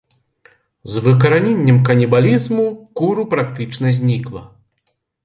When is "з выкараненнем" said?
0.93-1.77